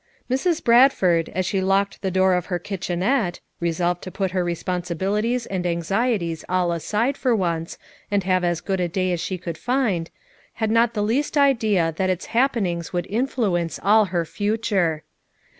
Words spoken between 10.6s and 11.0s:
not